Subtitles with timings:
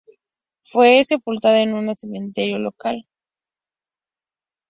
[0.63, 3.05] Fue sepultado en un cementerio local.